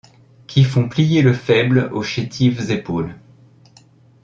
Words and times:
Qui 0.47 0.63
font 0.63 0.89
plier 0.89 1.21
le 1.21 1.31
faible 1.31 1.89
aux 1.93 2.01
chétives 2.01 2.71
épaules. 2.71 3.13